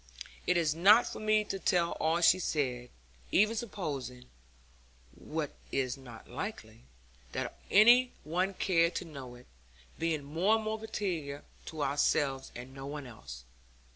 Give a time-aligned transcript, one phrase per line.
[0.47, 2.89] It is not for me to tell all she said,
[3.31, 4.25] even supposing
[5.13, 6.85] (what is not likely)
[7.33, 9.45] that any one cared to know it,
[9.99, 13.43] being more and more peculiar to ourselves and no one else.